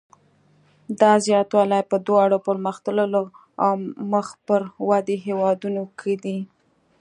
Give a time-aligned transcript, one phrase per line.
[0.99, 3.23] دا زیاتوالی په دواړو پرمختللو
[3.65, 3.73] او
[4.11, 6.37] مخ پر ودې هېوادونو کې دی.